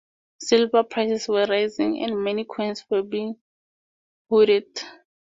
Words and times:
Silver 0.39 0.81
prices 0.85 1.27
were 1.27 1.45
rising, 1.45 2.01
and 2.01 2.23
many 2.23 2.43
coins 2.43 2.83
were 2.89 3.03
being 3.03 3.35
hoarded. 4.31 4.65